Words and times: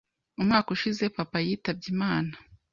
Umwaka 0.39 0.67
ushize, 0.75 1.03
papa 1.17 1.37
yitabye 1.45 1.87
Imana. 1.95 2.33